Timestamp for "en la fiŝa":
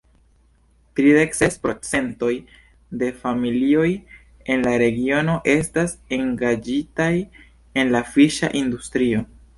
7.83-8.51